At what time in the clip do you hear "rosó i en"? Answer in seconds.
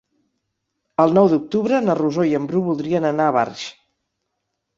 1.99-2.49